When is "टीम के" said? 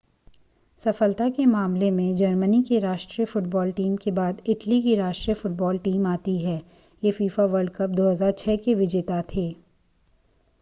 3.71-4.11